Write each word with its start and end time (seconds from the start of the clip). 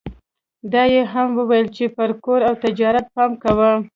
دا 0.71 0.83
يې 0.93 1.01
هم 1.13 1.27
وويل 1.39 1.67
چې 1.75 1.83
پر 1.97 2.09
کور 2.23 2.39
او 2.49 2.53
تجارت 2.63 3.05
پام 3.15 3.31
کوه. 3.43 3.71